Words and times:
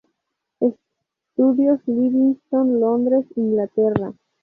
Estudios 0.59 1.79
Livingston, 1.85 2.79
Londres, 2.79 3.27
Inglaterra. 3.35 4.15